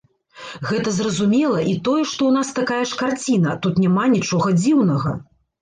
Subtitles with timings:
[0.69, 5.17] Гэта зразумела, і тое, што ў нас такая ж карціна, тут няма нічога дзіўнага.